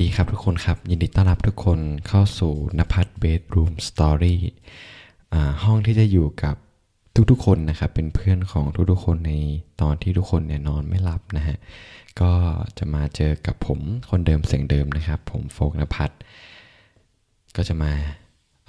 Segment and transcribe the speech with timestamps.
[0.00, 4.40] ดีครับทุกคนครับ ยินดีต้อนรับทุกคนเข้าสู่นภัทรเบดรูมสตอรี่
[5.64, 6.56] ห้องที่จะอยู่กับ
[7.30, 9.32] ทุกๆคนนะครับ เป็นเพื่อนของทุกๆคนใน
[9.80, 11.56] ตอนที่ทุกคนเนี่ยนอนไม่หลับนะฮะ
[12.20, 12.32] ก็
[12.78, 13.80] จะมาเจอกับผม
[14.10, 16.14] คนเดิมเสียงเดิมนะครับ ผมโฟกนภัทร
[17.56, 17.92] ก็จะมา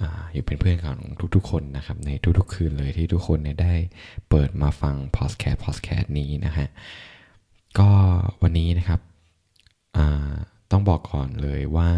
[0.00, 0.98] อาอยู่เป็นเพื่อนของ
[1.34, 3.74] ทุกๆคนนะครับ ในทุกๆคืนเลยที่ทุกคนเนี่ยได้
[4.28, 6.68] เปิดมาฟังพอดแคสต์พอดแคสต์นี้นะฮะ
[7.78, 7.88] ก็
[8.42, 9.00] วันนี้นะครับ
[9.98, 10.34] อ่า
[10.70, 11.90] ต้องบอกก่อนเลยว่า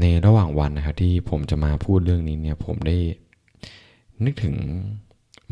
[0.00, 2.98] ในระหว่างวันนะครับที่ผมจะมาพูดเรื่องนี้เนี่ยผมได้
[4.24, 4.56] นึกถึง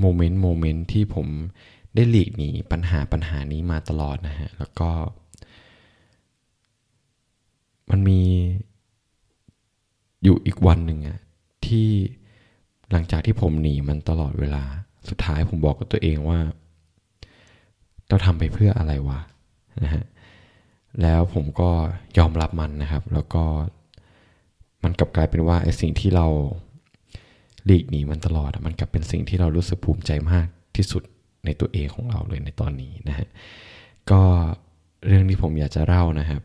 [0.00, 1.26] โมเมนต์โมเมนต์ที่ผม
[1.94, 4.90] ได้หลีกหนีปัญหาปัญหานี้มาตลอดนะฮะ แล้วก็
[7.90, 8.20] มันมี
[10.22, 11.18] อยู่อีกวันหนึ่งอะ
[11.66, 11.88] ที่
[12.90, 14.64] หลังจากที่ผมหนีมันตลอดเวลา
[15.08, 16.40] สุดท้ายผมบอกกับตัวเองว่า
[18.08, 19.20] เราทำไปเพื่ออะไรวะ
[19.82, 20.04] นะฮะ
[21.02, 21.70] แล้วผมก็
[22.18, 23.44] ยอมรับมันนะครับ แล้วก็
[24.82, 26.26] มันกลับกลายเป็นว่าไอ้สิ่งที่เรา
[27.64, 31.02] หลีกหนีมันตลอด มันกลับเป็นสิ่งที่เรารู้สึกภูมิใจมากที่สุด
[31.44, 33.28] ในตัวเองของเราเลยในตอนนี้นะฮะ
[34.10, 34.22] ก็
[35.06, 36.42] เรื่องที่ผมอยากจะเล่านะครับ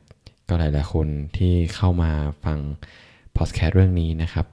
[0.50, 2.12] ก็หลายๆคนที่เข้ามา
[2.46, 2.60] ฟัง
[3.38, 4.46] พอดแคสต์เรื่องนี้นะครับ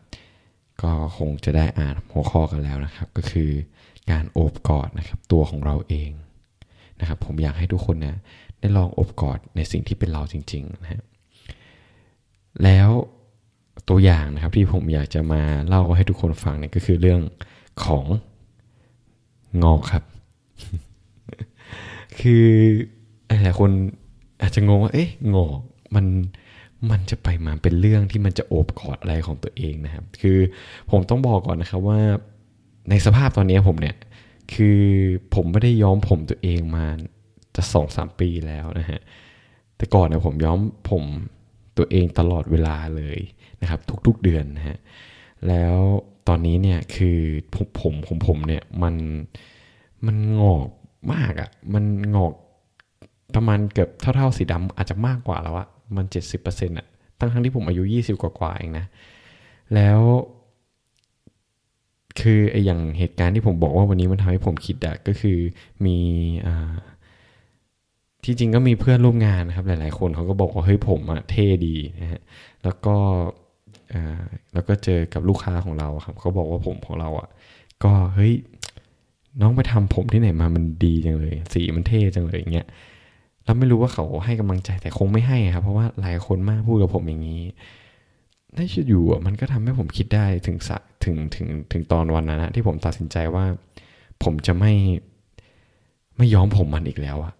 [0.82, 3.50] ก็คงจะได้อ่านหัวข้อกันแล้วนะครับ ก็คือ
[4.10, 6.10] การโอบกอดนะครับตัวของเราเอง
[7.00, 8.16] นะครับ ผมอยากให้ทุกคนเนี่ย
[8.62, 11.02] ได้ลองอบกอดในสิ่งที่เป็นเราจริงๆนะฮะ
[12.64, 12.90] แล้ว
[13.88, 17.20] ตัวอย่างนะครับที่ผมอยากจะมาเล่าให้ทุกคนฟังเนี่ยก็คือเรื่อง
[17.84, 18.04] ของ
[19.62, 20.04] งอกครับ
[22.20, 22.46] คือ
[23.44, 23.70] หลายคน
[24.42, 25.58] อาจจะงงว่า เอ๊ะงอก
[25.94, 26.06] มัน
[26.90, 30.38] มันจะไปมาเป็นเรื่องที่มันจะโอบกอดอะไรของตัวเองนะครับ คือ
[30.90, 32.00] ผมต้องบอกก่อนนะครับว่า
[32.90, 33.96] ในสภาพตอนนี้ผมเนี่ย
[34.54, 34.80] คือ
[35.34, 36.86] ผมไม่ได้ย้อมผมตัวเองมา
[37.56, 39.00] จะสองสามปีแล้วนะฮะ
[39.76, 40.58] แต่ก่อนเนี่ยผมย้อม
[40.90, 41.02] ผม
[41.76, 43.18] ตัวเองตลอดเวลาเลย
[43.62, 44.78] นะครับ ทุกๆเดือนนะฮะ
[45.48, 45.76] แล้ว
[46.28, 47.18] ตอนนี้เนี่ยคือ
[47.54, 48.94] ผมผมของผมเนี่ยมัน
[50.06, 50.68] มันงอก
[51.12, 51.84] มากอะ่ะมัน
[52.14, 52.32] งอก
[53.34, 56.86] ประมาณเกือบเท่าๆสีดำอาจจะมากกว่าแล้วอะมันเจ็ดสิบเปอร์เซ็นต์อะ
[57.18, 58.86] ตั้งทั้งที่ผมอายุยี่สิบกว่าๆเองนะ
[59.74, 60.00] แล้ว
[62.20, 65.38] คือไอ้อย่างเหตุการณ์ที่ผมบอกว่าวันนี้มันทำให้ผมคิดอะก็คือ
[65.86, 65.98] มี
[66.46, 66.74] อ่า
[68.24, 72.20] ที่จริงก็มีเพื่อนร่วมงานนะครับ หลาย ๆ คนเขาก็บอกว่าเฮ้ยผมอะเท่ดีนะฮะ
[72.64, 72.96] แล้วก็
[74.54, 77.28] แล้วก็เจอกับลูกค้าของเราครับเขาบอกว่าผมของเราอะ
[77.84, 78.32] ก็เฮ้ย
[79.40, 82.66] น้องไปทำผมที่ไหนมามันดีจังเลย สีมันเท่จังเลยอย่างเงี้ย
[83.44, 87.42] เราไม่รู้ว่าเขาให้กำลังใจแต่คงไม่ให้ครับ เพราะว่าหลายคนมากพูดกับผมอย่างนี้
[88.56, 93.44] ในชีวิตอยู่อะมันก็ทำให้ผมคิดได้ถึงสะถึงถึงถึงตอนวันนั้นนะที่ผมตัดสินใจว่า
[94.24, 94.72] ผมจะไม่
[96.16, 97.32] ไม่ย้อมผมมันอีกแล้วอะ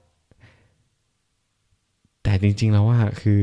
[2.33, 3.43] แต่จริง ๆ แล้วว่าคือ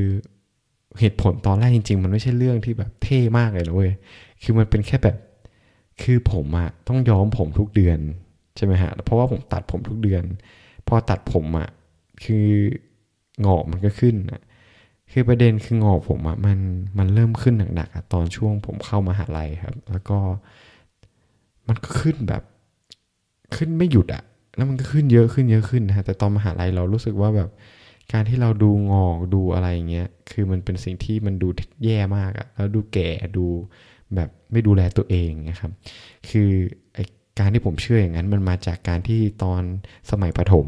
[0.99, 3.91] เหตุผลตอนแรกจริง ๆ มันไม่ใช่เรื่องที่แบบเท่มากเลยนะเว้ย
[4.43, 5.17] คือมันเป็นแค่แบบ
[6.01, 7.99] คือผมอะต้องย้อมผมทุกเดือน
[8.55, 10.23] ใช่ไหมฮะเพราะว่าผมตัดผมทุกเดือน
[10.87, 11.69] พอตัดผมอะ
[12.23, 12.47] คือ
[13.45, 14.41] งอกมันก็ขึ้นอะ
[15.11, 16.57] คือประเด็นคืองอกผมอะมัน
[16.97, 20.17] มันเริ่มขึ้นหนักๆตอนช่วงผมเข้ามาหาลัยครับ แล้วก็
[21.67, 22.43] มันก็ขึ้นแบบ
[23.55, 24.23] ขึ้นไม่หยุดอะ
[24.55, 27.49] แล้วมันก็ขึ้นเยอะขึ้นเยอะขึ้นนะฮะแต่ตอนมหาลัยเรารู้สึกว่าแบบ
[28.13, 31.47] การที่เราดูงอกดูอะไรเงี้ยคือมันเป็นสิ่งที่มันดู
[31.85, 33.45] แย่มากอะแล้วดูแก่ดู
[34.15, 35.71] แบบไม่ดูแลตัวเองนะครับ
[36.29, 36.49] คือ
[37.39, 39.61] การที่ผมเชื่ออย่างนั้นมันมาจากการที่ตอน
[40.11, 40.67] สมัยประถม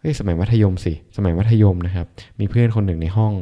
[0.00, 2.06] เฮ้ยสมัยมัธยมสิ สมัยมัธยมนะครับ
[2.40, 3.32] มีเพื่อนคนหนึ่งในห้อง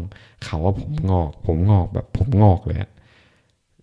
[0.44, 2.78] เขาว่าผมงอก ผมงอกแบบผมงอกเลย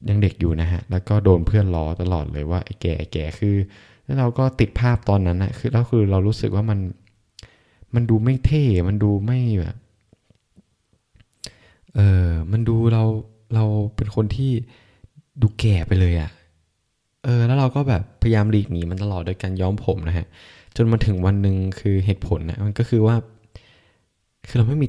[0.10, 3.56] ยังเด็กอยู่นะฮะ แล้วก็โดนเพื่อนล้อตลอดเลยว่าไอ้แก่แก่คือ
[4.06, 6.80] แล้วเราก็ติดภาพตอนนั้นนะคือแล้วคือเรารู้สึกว่ามัน
[7.96, 9.76] มันดูไม่เท่ มันดูไม่แบบ
[11.96, 13.04] เออมันดูเรา
[13.56, 14.52] เราเป็นคนที่
[15.42, 16.30] ดูแก่ไปเลยอะ่ะ
[17.24, 20.28] เออ แล้วเราก็แบบพยายามหลีกหนีมันตลอดโดยการย้อมผมนะฮะ
[20.76, 23.16] จนมาถึงวันหนึ่งคือเหตุผลนะมันก็คือว่า
[24.48, 24.88] คือเราไม่มี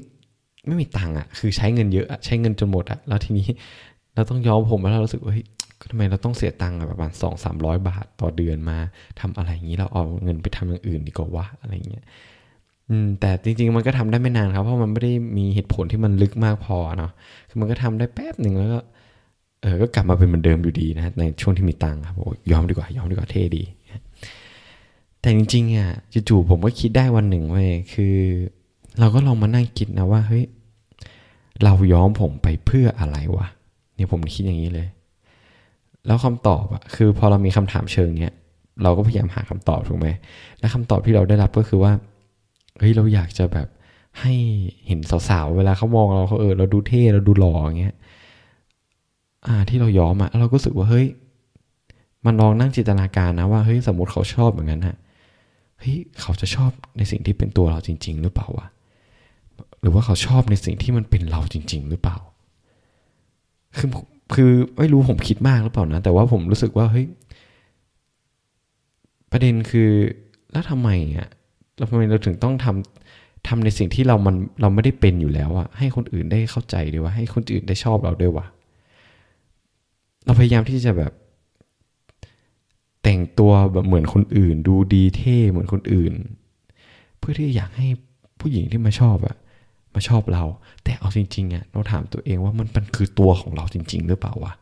[0.67, 3.47] ไม่มีตังค์อะ คือใช้เงินเยอะใช้เงินจนหมดอะ แล้วทีนี้
[4.15, 5.47] เราต้องย้อมผมแล้วเรารู้สึกว่าเฮ้ย
[5.91, 8.79] ทำไมเราต้องเสียตังค์ประมาณสองสามร้อยบาทต่อเดือนมา
[9.21, 12.05] ทำอะไรอย่างนี้เราเอาเงินไปทำอย่างอื่นดีกว่าวะอะไรเงี้ย
[12.91, 17.13] อืมแต่จริง ๆ มันก็ทำได้ไม่นานครับ เพราะมันไม่ได้มีเหตุผลที่มันลึกมากพอเนาะ
[17.49, 18.79] คือมันก็ทำได้แป๊บหนึ่งแล้วก็
[19.63, 23.63] เออก็กลับมาเป็นเหมือนเดิมอยู่ดีนะในช่วงที่มีตังค์ครับโอ้ยอมดีกว่ายอมดีกว่าเท่ดี
[25.21, 25.91] แต่จริงๆอะ
[26.29, 28.17] จู่ๆผมก็คิดได้วันหนึ่งเว้ยคือ
[29.01, 30.45] เราก็ลองมานั่งคิดนะว่าเฮ้ย
[31.65, 33.47] เราย้อมผมไปเพื่ออะไรวะ
[33.95, 34.89] เนี่ยผมคิดอย่างนี้เลย
[36.07, 38.35] แล้วคำตอบอะคือพอเรามีคำถามเชิงเนี้ย
[38.83, 40.09] เราก็พยายามหาคำตอบถูกไหม
[40.61, 41.93] และคำตอบที่เราได้รับก็คือว่า
[42.81, 43.69] เฮ้ยเราอยากจะแบบ
[44.21, 44.33] ให้
[44.87, 47.95] เห็นสาวๆ เวลาเขามองเราเขาเออเราดูเท่เราดูหล่ออย่างเงี้ย
[49.47, 51.07] อ่าที่เรายอมอะเราก็รู้สึกว่าเฮ้ย
[52.27, 54.97] มันลองนั่งจินตนาการนะว่าเฮ้ยสมมติเขาชอบอย่างนั้นฮะ
[55.79, 58.67] เฮ้ยเขาจะชอบในสิ่งที่เป็นตัวเราจริง ๆ หรือเปล่าวะ
[59.81, 62.17] หรือว่าเขาชอบในสิ่งที่มันเป็นเราจริง ๆ หรือเปล่า
[63.79, 63.89] คือ
[64.35, 67.07] คือไม่รู้ผมคิดมากหรือเปล่านะ แต่ว่าผมรู้สึกว่าเฮ้ย
[69.33, 69.91] ประเด็นคือ
[70.53, 71.29] แล้วทำไมอะ
[71.81, 78.47] เราทำไมเราถึงต้องทำทำในสิ่งที่เรามันเราไม่ได้เป็นอยู่แล้วอะให้คนอื่นได้เข้าใจด้วยว่าให้คนอื่นได้ชอบเราด้วยวะ
[80.25, 81.13] เราพยายามที่จะแบบ
[83.03, 86.13] แต่งตัวแบบเหมือนคนอื่น ดูดีเท่เหมือนคนอื่น
[87.19, 87.87] เพื่อที่อยากให้
[88.41, 89.37] ผู้หญิงที่มาชอบอะ
[89.95, 90.45] มาชอบเรา
[90.85, 94.53] แต่เอาจริงๆอะเราถามตัวเองว่ามันมันคือตัวของเราจริง ๆ หรือเปล่าวะ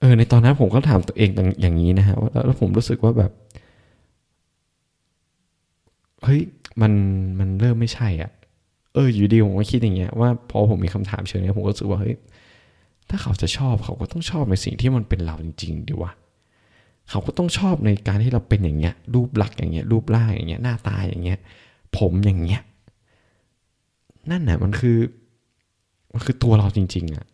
[0.00, 1.28] เออในตอนนั้นผมก็ถามตัวเอง
[1.62, 2.16] อย่างนี้นะฮะ
[2.46, 3.32] แล้วผมรู้สึกว่าแบบ
[6.24, 6.40] เฮ้ย
[6.80, 6.92] มัน
[7.38, 8.30] มันเริ่มไม่ใช่อะ
[8.94, 12.16] เอออยู่ดีผมก็คิดอย่างเงี้ยว่าพอผมมีคำถามเชิงนี้ผมก็รู้สึกว่าเฮ้ย
[13.08, 16.12] ถ้าเขาจะชอบเขาก็ต้องชอบในสิ่งที่มันเป็นเราจริง ๆ ดีวะ
[17.10, 21.38] เขาก็ต้องชอบในการที่เราเป็นอย่างเงี้ย รูปลักษณ์อย่างเงี้ย รูปร่างอย่างเงี้ยหน้าตาอย่างเงี้ย
[21.98, 22.60] ผมอย่างเงี้ย
[24.30, 24.98] นั่นแหละมันคือ
[26.12, 27.26] มันคือตัวเราจริง ๆอะ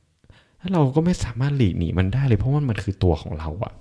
[0.58, 3.72] แล้วเราก็ไม่สามารถหลีกหนีมันได้เลยเพราะว่ามันคือตัวของเราอะ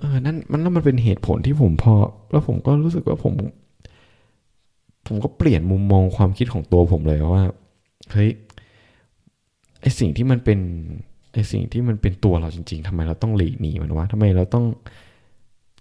[0.00, 1.94] เออนั่นมันนั่นมันเป็นเหตุผลที่ผมพอ
[2.30, 3.34] แล้วผมก็รู้สึกว่าผม
[5.06, 7.44] ผมก็เปลี่ยนมุมมองความคิดของตัวผมเลยว่า
[8.12, 8.30] เฮ้ย
[9.80, 10.58] ไอสิ่งที่มันเป็น
[11.32, 14.64] ไอสิ่งที่มันเป็นตัวเราจริง ๆทำไมเราต้องหลีกหนีมันวะทำไมเราต้อง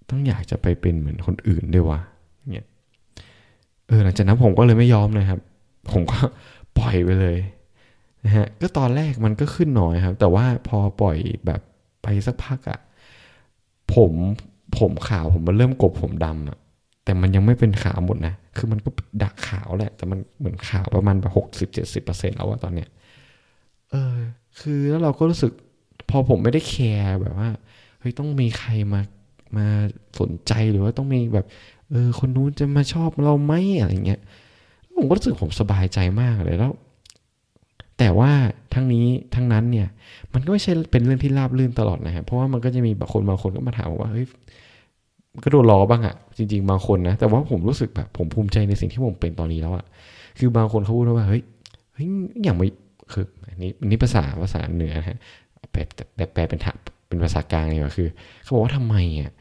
[0.10, 2.00] ต้องอยากจะไปเป็นเหมือนคนอื่นด้วยวะ
[2.54, 2.68] เนี่ย
[3.88, 5.40] เออหลังจากนั้นผมก็เลยไม่ยอมเลยครับ
[5.92, 6.20] ผมก็
[6.78, 7.38] ปล่อยไปเลย
[8.26, 11.62] นะฮะก็ตอนแรกมันก็ขึ้นหน้อยครับ แต่ว่าพอปล่อยแบบ
[12.04, 12.80] ไปสักพักอะ
[13.96, 14.14] ผม
[14.80, 16.58] ผมขาวผมมันเริ่มกบผมดำอะ
[17.04, 18.90] แต่มันยังไม่เป็นขาวหมดนะ คือมันก็
[19.24, 22.90] ดักขาวแหละ แต่มันเหมือนขาวประมาณแบบหกสิบเจ็ดสิบเปอร์เซ็นต์แล้วอะตอนเนี้ย
[23.92, 24.18] เออ
[24.60, 25.52] คือแล้วเราก็รู้สึก
[26.10, 27.50] พอผมไม่ได้แคร์แบบว่า
[28.00, 29.02] เฮ้ยต้องมีใครมา
[29.58, 29.68] มา
[30.20, 31.46] สนใจหรือว่าต้องมีแบบ
[31.90, 34.22] เออ คนนู้นจะมาชอบเราไหมอะไรเงี้ย
[34.96, 36.74] ผมก็รู้สึกผมสบายใจมากเลยแล้ว
[38.00, 38.32] แต่ว่า
[38.74, 39.06] ทั้งนี้
[39.36, 39.88] ทั้งนั้นเนี่ย
[40.34, 44.26] มันก็ไม่ใช่เป็นเรื่องที่ราบรื่นตลอดนะครับเพราะว่ามันก็จะมีบางคนบางคนก็มาถามว่าเฮ้ย
[45.44, 49.86] ก็โดนล้อบ้างอะจริงๆบางคนนะแต่ว่าผมรู้สึกแบบผมภูมิใจในสิ่งที่ผมเป็นตอนนี้แล้วอะ
[50.40, 51.44] คือบางคนเขาพูดว่าเฮ้ย
[51.94, 52.08] เฮ้ย
[52.44, 52.68] อย่างไม่
[53.14, 55.18] คืออันนี้อันนี้ภาษาภาษาเหนือนะฮะ
[55.72, 55.80] แปล
[56.34, 56.60] แปลเป็น
[57.08, 58.08] เป็นภาษากลางเลยว่าคือ
[58.44, 59.32] เขาบอกว่าทำไมอะ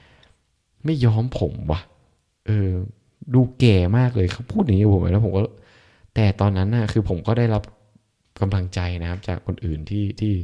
[0.84, 1.81] ไม่ย้อมผมวะ
[2.46, 2.70] เออ
[3.34, 5.43] ดูแก่มากเลยเขาพูดอย่างนี้ผมแล้วผมก็
[6.14, 7.62] แต่ตอนนั้นน่ะคือผมก็ได้รับ
[8.40, 10.35] กำลังใจนะครับ จากคนอื่นที่ที่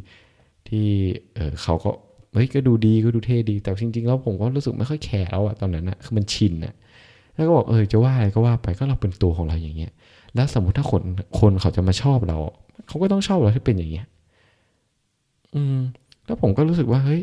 [0.68, 0.86] ที่
[1.34, 1.90] เออเขาก็
[2.32, 6.74] เฮ้ยก็ดูดีก็ดูเท่ดี แต่จริงๆแล้วผมก็รู้สึกไม่ค่อยแคร์แล้วอะตอนนั้นอะคือมันชินอะ
[7.34, 9.92] แล้วก็บอกเออจะว่าอะไรก็ว่าไปก็เราเป็นตัวของเราอย่างเงี้ย
[10.34, 11.02] แล้วสมมติถ้าคน
[11.40, 12.38] คนเขาจะมาชอบเรา
[12.88, 14.06] เขาก็ต้องชอบเราที่เป็นอย่างเงี้ย
[15.54, 15.78] อืม
[16.26, 17.22] แล้วผมก็รู้สึกว่าเฮ้ย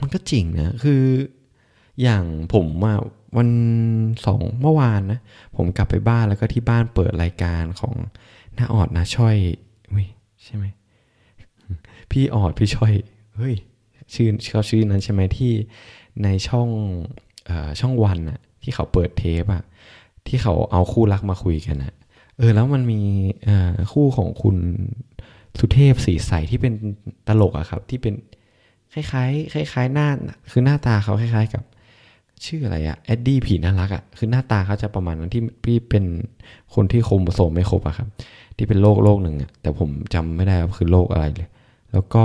[0.00, 1.02] มันก็จริงนะคือ
[2.02, 2.24] อย่าง
[2.54, 2.94] ผมมา
[3.36, 3.48] วัน
[4.26, 5.20] สองเมื่อวานนะ
[5.56, 7.94] ผมกลับไปบ้านแล้วก็ที่บ้านเปิดรายการของ
[8.54, 9.36] หน้าออดนะช่อย
[10.44, 10.64] ใช่ไหม
[12.10, 12.92] พี่ออดพี่ช่อย
[13.36, 13.54] เฮ้ย
[14.14, 15.52] ชื่อเขาชื่อนั้นใช่ไหมที่
[16.22, 16.68] ในช่อง
[17.48, 19.62] อช่องวันอะที่เขาเปิดเทปอะ
[20.26, 21.92] ที่เขาเอาคู่รักมาคุยกันอะ
[22.38, 23.00] เออแล้วมันมี
[23.92, 24.56] คู่ของคุณ
[25.58, 26.74] สุเทพสีใสที่เป็น
[27.28, 28.14] ตลกอะครับ ที่เป็น
[28.92, 30.08] คล้ายๆคล้ายๆหน้า
[30.50, 31.64] คือหน้าตาเขาคล้าย ๆ กับ
[32.46, 36.04] ชื่ออะไรอะแอดดี้ผีน่ารักอะคือหน้าตาเขาจะประมาณนั้นที่พี่เป็น
[36.74, 38.08] คนที่โครโมโซมไม่ครบอะครับ
[38.56, 41.48] ที่เป็นโรคโรคหนึ่งอะแต่ผมจำไม่ได้ว่าคือโรคอะไรเลย
[41.92, 42.24] แล้วก็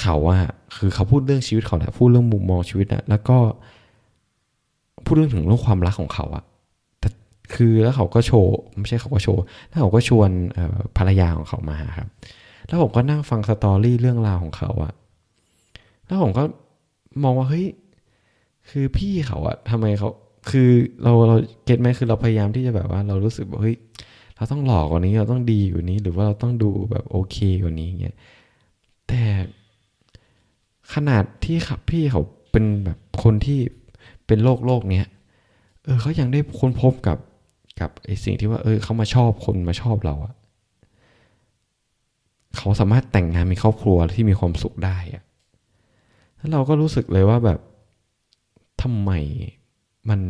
[0.00, 0.38] เขาว่า
[0.76, 3.36] คือเขาพูดเรื่องชีวิตเขาแหละพูดเรื่องมุมมองชีวิตอะแล้วก็
[5.04, 6.44] พูดเรื่องถึงเรื่องความรักของเขาอะ
[7.00, 7.08] แต่
[7.54, 10.30] คือแล้วเขาก็โชว์ไม่ใช่เขาก็โชว์แล้วเขาก็ชวน
[10.96, 12.08] ภรรยาของเขามาครับ
[12.66, 14.92] แล้วผมก็นั่งฟังสตอรี่เรื่องราวของเขาอะ
[16.06, 16.42] แล้วผมก็
[17.22, 17.66] มองว่าเฮ้ย
[18.70, 20.08] คือพี่เขาอะทำไมเขา
[20.50, 20.68] คือ
[21.02, 23.76] เราเราเก็ตไหมคือเราพยายามที่จะแบบว่าเรารู้สึกว่าเฮ้ย
[24.42, 28.16] เราต้องหลอกกว่านี้เราต้องดีกว่านี้ หรือว่าเราต้องดูแบบโอเคกว่านี้เงี้ย
[29.08, 29.22] แต่
[30.94, 33.60] ขนาดที่ขับพี่เขาเป็นแบบคนที่
[34.26, 35.06] เป็นโรคโรคเนี้ย
[35.84, 37.18] เออเขายังได้ค้นพบกับ
[37.80, 40.34] กับไอสิ่งที่ว่า เออเขามาชอบคนมาชอบเราอะ
[42.56, 45.22] เขาสามารถแต่งงานมีครอบครัวที่มีความสุขได้อะ
[46.36, 47.58] แล้วเราก็รู้สึกเลยว่าแบบ
[48.82, 49.10] ทำไม
[50.08, 50.20] มัน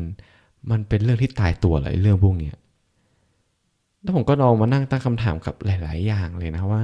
[0.71, 2.57] มันเป็นเรื่องที่ตายตัวอะไรเรื่องพวกเนี้ย
[4.03, 6.83] แล้วผมก็ลองมานั่งตั้งคำถามกับหลาย ๆ อย่างเลยนะว่า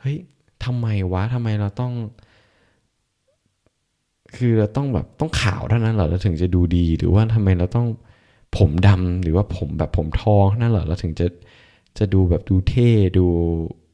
[0.00, 0.16] เฮ้ย
[0.64, 1.92] ทำไมวะทำไมเราต้อง
[4.36, 7.86] คือเราต้องแบบต้องขาวเท่านั้นเหรอเราถึงจะดูดี หรือว่าทำไมเราต้อง
[8.56, 11.26] ผมดำหรือว่าผมแบบผมทองนั่นเหรอเราถึงจะ
[11.98, 13.26] จะดูแบบดูเท่ดู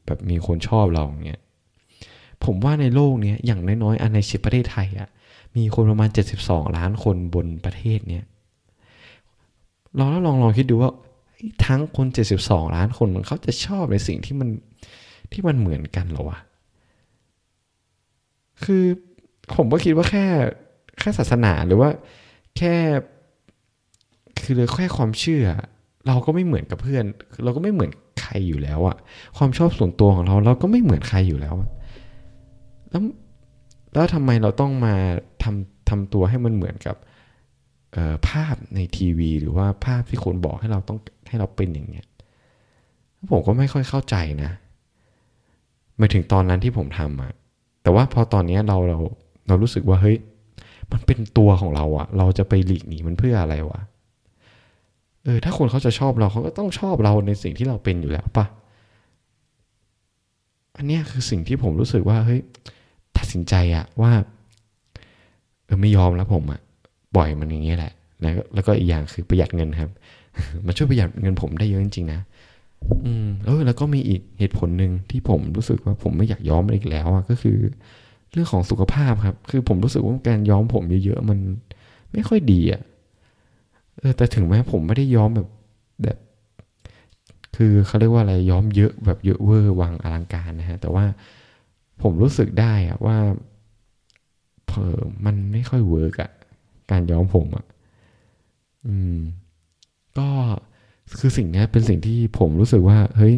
[0.05, 1.41] แบบมีคนชอบเราอย่างเงี้ย
[2.43, 5.09] ผมว่าในโลกนี้อย่างน้อยๆอันในสิประเทศไทยอะ
[5.55, 6.09] มีคนประมาณ
[6.41, 8.25] 72 ล้านคนบนประเทศเนี้ย
[9.97, 10.91] ลองแล้วลองลองคิดดูว่า
[11.65, 12.07] ทั้งคน
[12.41, 14.49] 72 ล้านคนมันเขาจะชอบในสิ่งที่มัน
[15.31, 16.39] ที่มันเหมือนกันหรอวะ
[18.63, 18.83] คือ
[19.55, 20.25] ผมก็คิดว่าแค่
[20.99, 21.89] แค่ศาสนาหรือว่า
[22.57, 22.75] แค่
[24.41, 25.45] คือเลยแค่ความเชื่อ
[26.07, 27.03] เราก็ไม่เหมือนกับเพื่อน
[27.43, 27.91] เราก็ไม่เหมือน
[28.21, 28.97] ใครอยู่แล้วอะ
[29.37, 31.55] ความชอบส่วนตัวของเราเราก็ไม่เหมือนใครอยู่แล้ว
[32.89, 33.01] แล้ว
[33.93, 34.95] แล้วทำไมเราต้องมา
[35.43, 36.95] ทำทำตัวให้มันเหมือนกับ
[38.29, 42.05] ภาพในทีวี หรือว่าภาพที่คนบอกให้เราต้องให้เราเป็นอย่างเนี้ย
[43.31, 44.51] ผมก็ไม่ค่อยเข้าใจนะ
[45.99, 47.33] มาถึงตอนนั้นที่ผมทำอะ
[47.83, 48.99] แต่ว่าพอตอนนี้เราเรา
[49.47, 50.17] เรารู้สึกว่าเฮ้ย
[50.91, 53.81] มันเป็นตัวของเราอะเราจะไปหลีกหนีมันเพื่ออะไรวะ
[55.23, 58.45] เออถ้าคนเขาจะชอบเราเขาก็ต้องชอบเราในสิ่งที่เราเป็นอยู่แล้วปะ
[60.77, 62.41] อันนี้คือสิ่งที่ผมรู้สึกว่าเฮ้ย
[63.17, 64.11] ตัดสินใจอะว่า
[65.65, 66.61] เออไม่ยอมแล้วผมอะ
[67.15, 69.91] ปล่อยมันอย่างนี้แหละแล้วแล้วก็อีกอย่างคือประหยัดเงินครับ
[70.65, 72.19] มันช่วยประหยัดเงินผมได้เยอะจริงๆนะ
[73.05, 77.57] อืมเออแล้วก็มีอีกเหตุผลหนึ่งที่ผมรู้สึกว่าผมไม่อยากย้อมอีกแล้วอะก็คือ
[78.31, 81.39] เรื่องของสุขภาพครับ คือผมรู้สึกว่าการย้อมผมเยอะๆมัน
[82.11, 82.81] ไม่ค่อยดีอะ
[83.99, 85.47] เออแต่ถึงแม้ผมไม่ได้ย้อมแบบ
[86.03, 86.17] แบบ
[87.55, 91.05] คือเขาเรียกว่าอะไรย้อมเยอะแบบเยอะเวอร์วังอลังการนะฮะ แต่ว่า
[92.01, 93.17] ผมรู้สึกได้อะว่า
[94.67, 96.31] เพอมันไม่ค่อยเวิร์กอะ
[96.91, 97.65] การย้อมผมอะ
[98.87, 99.17] อืม
[100.17, 100.27] ก็
[101.19, 103.35] คือสิ่งนี้เป็นสิ่งที่ผมรู้สึกว่า เฮ้ย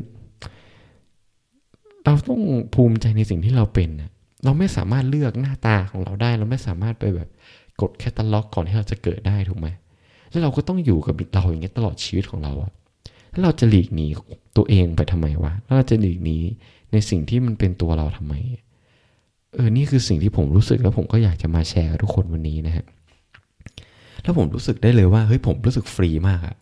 [2.03, 2.41] เราต้อง
[2.74, 3.89] ภูมิใจในสิ่งที่เราเป็น
[4.43, 7.29] เราไม่สามารถเลือกหน้าตาของเราได้ เราไม่สามารถไปแบบ
[7.81, 9.67] กดแคตตาล็อกก่อนที่เราจะเกิดได้ถูกไหม
[10.29, 12.72] แล้วเราก็ต้องอยู่กับเราอย่างเงี้ยตลอดชีวิตของเราอะ
[13.31, 14.08] แล้วเราจะหลีกหนี
[14.58, 16.38] ตัวเองไปทำไมวะแล้วเราจะหลีกหนี
[16.91, 18.34] ในสิ่งที่มันเป็นตัวเราทำไม
[19.55, 22.86] เออ นี่คือสิ่งที่ผมรู้สึกแล้วผมก็อยากจะมาแชร์กับทุกคนวันนี้นะฮะ
[24.23, 26.55] แล้วผมรู้สึกได้เลยว่าเฮ้ยผมรู้สึกฟรีมากอะ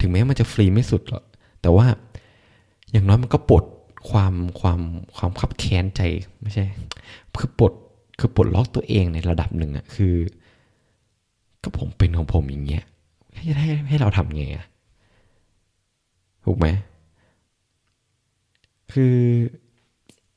[0.00, 1.24] ถึงแม้มันจะฟรีไม่สุดหรอก
[1.62, 1.86] แต่ว่า
[2.92, 3.64] อย่างน้อยมันก็ปลด
[4.10, 4.80] ความความ
[5.16, 6.00] ความขับแค้นใจ
[6.42, 6.64] ไม่ใช่
[7.40, 7.72] คือปลด
[8.18, 10.14] คือปลดล็อกตัวเองในระดับหนึ่งอะคือ
[11.62, 12.84] ก็ผมเป็นของผมอย่างเงี้ย
[13.34, 14.66] ให้ให้ให้เราทำไงอะ
[16.44, 16.66] ถูกไหม
[18.92, 19.18] คือ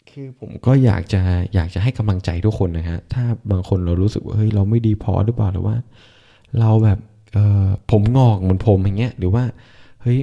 [0.09, 1.21] คือผมก็อยากจะ
[1.53, 5.75] อยากจะให้กำลังใจทุกคนนะฮะถ้าบางคนเรารู้สึกว่าเฮ้ยเราไม่ดีพอหรือเปล่าหรือว่า
[6.59, 6.99] เราแบบ
[7.33, 9.43] เออผมงอกเหมือนผมอย่างเงี้ย หรือว่า
[10.01, 10.17] เฮ้ย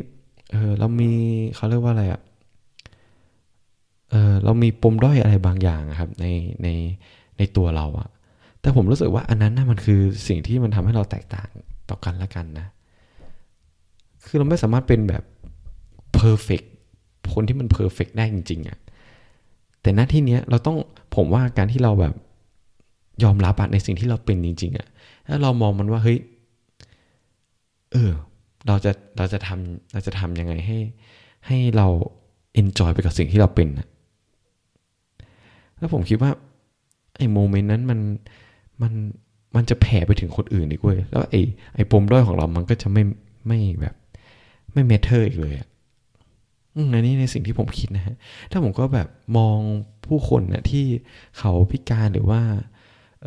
[0.52, 1.10] เออเรามี
[1.54, 2.20] เขาเรียกว่าอะไรอะ
[4.10, 6.26] เออเรามีปมด้อยอะไรบางอย่างครับใน
[6.62, 6.68] ใน
[7.38, 8.08] ในตัวเราอะ
[8.60, 11.50] แต่ผมรู้สึกว่าอันนั้นน่ะมันคือสิ่งที่มันทำให้เราแตกต่าง
[11.90, 12.66] ต่อกันละกันนะ
[14.24, 15.22] คือเราไม่สามารถเป็นแบบ
[16.14, 16.62] perfect
[17.32, 18.78] คนที่มัน perfect ได้จริงๆอะ
[19.82, 20.76] แต่หน้าที่เนี้ยเราต้อง
[21.16, 22.14] ผมว่าการที่เราแบบ
[23.24, 24.86] ยอมรับในสิ่งที่เราเป็นจริง ๆอะ
[25.26, 26.18] แล้วเรามองมันว่าเฮ้ย
[27.92, 28.10] เออ
[28.66, 30.78] เราจะเราจะทำเราจะทำยังไงให้
[31.46, 31.86] ให้เรา
[32.54, 33.86] enjoy ไปกับสิ่งที่เราเป็นนะ
[35.78, 36.30] แล้วผมคิดว่า
[37.16, 38.00] ไอ้ moment นั้นมัน
[38.82, 38.92] มัน
[39.56, 41.42] มันจะแผ่ไปถึงคนอื่นอีกเว้ยแล้วไอ้
[41.74, 43.02] ไอ้ปมด้อยของเรามันก็จะไม่
[43.46, 43.94] ไม่แบบ
[44.72, 45.68] ไม่ matter อีกเลยอะ
[46.92, 48.14] อันนี้ในสิ่งที่ผมคิดนะฮะ
[48.50, 49.58] ถ้าผมก็แบบมอง
[50.06, 50.84] ผู้คนนะที่
[51.38, 52.40] เขาพิการหรือว่า
[53.24, 53.26] เ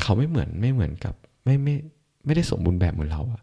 [0.00, 1.74] เขาไม่เหมือนไม่เหมือนกับ ไม่ไม่
[2.24, 3.42] ไม่ได้สมบูรณ์แบบเหมือนเราอะ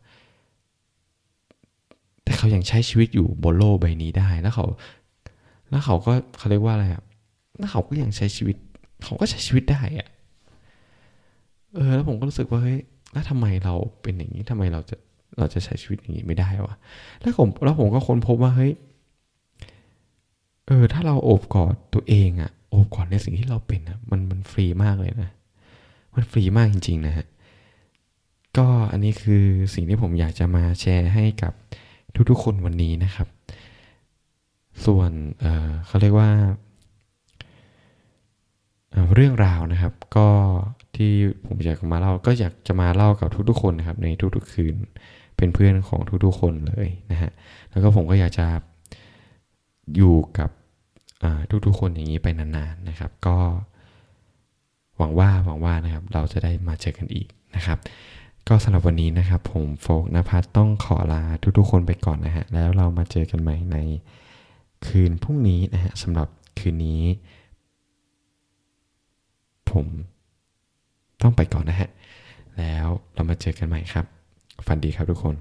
[2.24, 4.66] แต่เขายัางใช้ชีวิตอยู่บนโลกใบนี้ได้แล้วเขา
[5.70, 7.04] แล้วเขาก็เขาเรียกว่าอะไรอะ
[7.58, 8.56] แล้วเขาก็ยังใช้ชีวิต
[9.04, 10.08] เขาก็ใช้ชีวิตได้อะ
[11.76, 12.80] เออแล้วผมก็รู้สึกว่าเฮ้ย
[13.14, 14.96] แล้วทำไมเราเป็นอย่างนี้ทำไมเราจะ
[15.38, 16.76] เราจะใช้ชีวิตอย่างนี้ไม่ได้วะ
[17.22, 18.72] แล้วผมแล้วผมก็ค้นพบว่าเฮ้ย
[20.68, 25.32] เออถ้าเราโอบกอดตัวเองอะ โอบกอดในสิ่งที่เราเป็นอะมันมันฟรีมากเลยนะ
[26.14, 27.26] มันฟรีมากจริง ๆ นะฮะ
[28.58, 29.44] ก็อันนี้คือ
[29.74, 31.54] สิ่งที่ผมอยากจะมาแชร์ให้กับ
[32.30, 33.28] ทุกๆคนวันนี้นะครับ
[34.86, 36.32] ส่วนเเขาเรียกว่า
[39.14, 40.28] เรื่องราวนะครับ ก็
[40.96, 41.12] ที่
[41.46, 44.76] ผมอยากมาเล่าก็อยากจะมาเล่ากับทุกๆคนนะครับ ในทุกๆคืน
[45.38, 47.32] เป็นเพื่อนของทุกๆคนเลยนะฮะ
[47.72, 48.48] แล้วก็ผมก็อยากจะ
[49.96, 50.50] อยู่กับ
[51.66, 53.38] ทุกๆคนอย่างนี้ไปนานๆนะครับ ก็
[54.98, 57.78] หวังว่าหวังว่านะครับเราจะได้มาเจอกันอีกนะครับ
[58.48, 61.24] ก็สำหรับวันนี้นะครับ ผมโฟกนภัสต้องขอลา
[61.58, 63.78] ทุกๆคนไปก่อนนะฮะแล้วเรามาเจอกันใหม่ใน
[64.88, 66.28] คืนพรุ่งนี้นะฮะสำหรับ
[66.60, 67.02] คืนนี้
[69.72, 69.86] ผม
[71.22, 71.90] ต้องไปก่อนนะฮะ
[72.58, 74.06] แล้วเรามาเจอกันใหม่ครับ
[74.68, 75.36] ฝันดีครับทุกคน